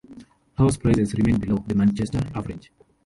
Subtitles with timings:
[0.57, 2.71] House prices remain below the Manchester average.